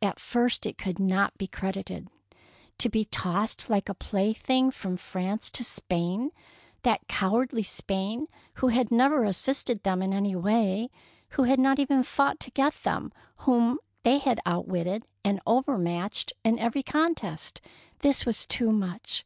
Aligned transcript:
At 0.00 0.20
first 0.20 0.64
it 0.64 0.78
could 0.78 1.00
not 1.00 1.36
be 1.36 1.48
credited. 1.48 2.06
To 2.78 2.88
192 2.88 2.88
THE 2.88 2.90
PEAEL 2.92 3.00
NECKLACE 3.00 3.06
be 3.06 3.10
tossed 3.10 3.68
like 3.68 3.88
a 3.88 3.94
plaything 3.94 4.70
from 4.70 4.96
France 4.96 5.50
to 5.50 5.64
Spain, 5.64 6.30
that 6.84 7.08
cowardly 7.08 7.64
Spain 7.64 8.28
who 8.62 8.68
had 8.68 8.92
never 8.92 9.24
assisted 9.24 9.82
them 9.82 10.00
in 10.00 10.12
any 10.12 10.36
way, 10.36 10.88
who 11.30 11.42
had 11.42 11.58
not 11.58 11.80
even 11.80 12.04
fought 12.04 12.38
to 12.38 12.52
get 12.52 12.76
them, 12.84 13.12
whom 13.38 13.80
they 14.04 14.18
had 14.18 14.38
outwitted 14.46 15.02
and 15.24 15.40
over 15.48 15.76
matched 15.76 16.32
in 16.44 16.60
every 16.60 16.84
contest,— 16.84 17.60
this 18.02 18.24
was 18.24 18.46
too 18.46 18.70
much! 18.70 19.24